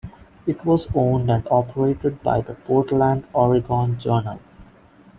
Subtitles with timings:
[0.47, 4.39] It was owned and operated by the Portland Oregon Journal.